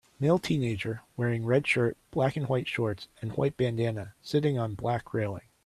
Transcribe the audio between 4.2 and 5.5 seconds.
sitting on black railing.